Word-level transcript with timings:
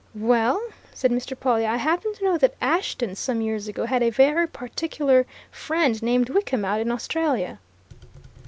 "Well," 0.15 0.59
said 0.95 1.11
Mr. 1.11 1.39
Pawle, 1.39 1.63
"I 1.63 1.75
happen 1.77 2.11
to 2.15 2.23
know 2.23 2.35
that 2.39 2.55
Ashton, 2.59 3.13
some 3.13 3.39
years 3.39 3.67
ago, 3.67 3.85
had 3.85 4.01
a 4.01 4.09
very 4.09 4.47
particular 4.47 5.27
friend 5.51 6.01
named 6.01 6.29
Wickham, 6.31 6.65
out 6.65 6.81
in 6.81 6.91
Australia." 6.91 7.59